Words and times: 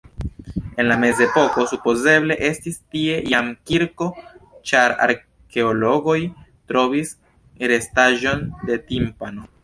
En 0.81 0.87
la 0.91 0.95
mezepoko 1.01 1.63
supozeble 1.71 2.37
estis 2.47 2.79
tie 2.95 3.19
jam 3.33 3.51
kirko, 3.71 4.07
ĉar 4.69 4.95
arkeologoj 5.07 6.15
trovis 6.73 7.11
restaĵon 7.73 8.43
de 8.71 8.79
timpano. 8.93 9.47